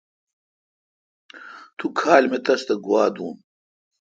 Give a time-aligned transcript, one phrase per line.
[1.77, 3.33] تو کھال مے°تس تہ گوا دون۔